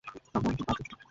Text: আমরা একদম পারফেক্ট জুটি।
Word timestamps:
আমরা 0.35 0.49
একদম 0.49 0.65
পারফেক্ট 0.65 0.89
জুটি। 0.89 0.97